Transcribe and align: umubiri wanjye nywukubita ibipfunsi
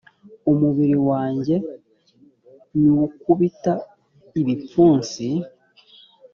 umubiri 0.51 0.97
wanjye 1.09 1.55
nywukubita 2.79 3.73
ibipfunsi 4.41 5.25